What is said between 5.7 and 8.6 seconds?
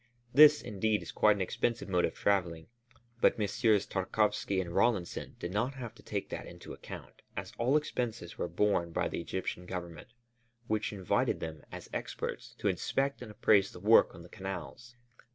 have to take that into account as all expenses were